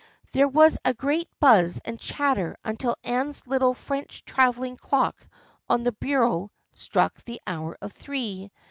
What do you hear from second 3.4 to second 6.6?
little French traveling clock on the bureau